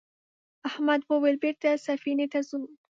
احمد 0.69 1.01
وویل 1.05 1.37
بېرته 1.43 1.69
سفینې 1.87 2.27
ته 2.31 2.39
ځو. 2.47 2.59